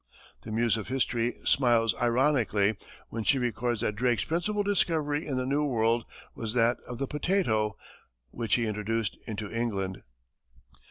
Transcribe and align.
The 0.41 0.51
Muse 0.51 0.77
of 0.77 0.87
History 0.87 1.35
smiles 1.43 1.93
ironically 2.01 2.73
when 3.09 3.23
she 3.23 3.37
records 3.37 3.81
that 3.81 3.95
Drake's 3.95 4.23
principal 4.23 4.63
discovery 4.63 5.27
in 5.27 5.37
the 5.37 5.45
New 5.45 5.63
World 5.63 6.05
was 6.33 6.53
that 6.53 6.79
of 6.87 6.97
the 6.97 7.05
potato, 7.05 7.77
which 8.31 8.55
he 8.55 8.65
introduced 8.65 9.15
into 9.27 9.51
England. 9.51 10.01